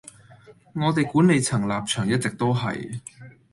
[0.73, 3.01] 我哋管理層立場一直都係